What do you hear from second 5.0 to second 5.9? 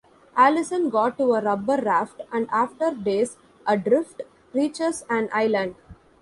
an island.